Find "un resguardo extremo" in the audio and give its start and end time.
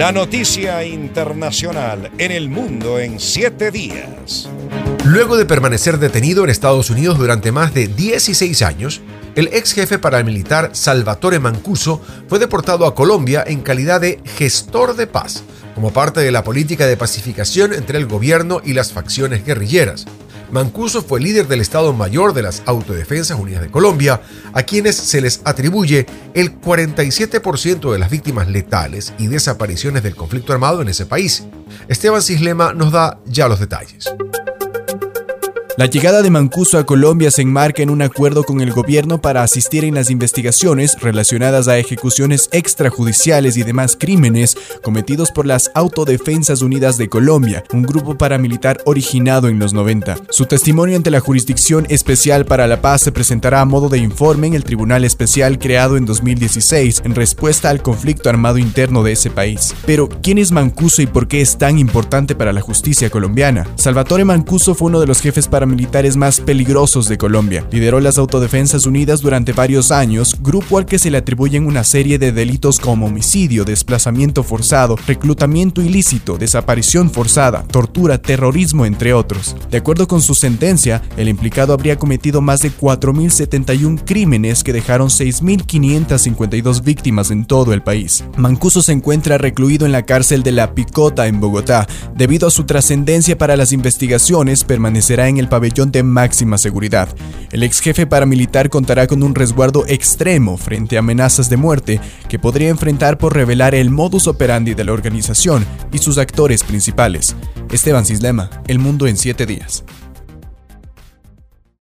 99.22-100.56